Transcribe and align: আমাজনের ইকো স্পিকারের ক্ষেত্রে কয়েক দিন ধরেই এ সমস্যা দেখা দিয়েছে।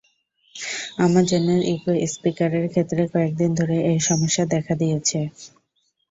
আমাজনের 0.97 1.61
ইকো 1.73 1.91
স্পিকারের 2.07 2.65
ক্ষেত্রে 2.69 3.01
কয়েক 3.13 3.31
দিন 3.37 3.51
ধরেই 3.59 3.81
এ 3.87 4.03
সমস্যা 4.09 4.43
দেখা 4.53 4.73
দিয়েছে। 4.75 5.19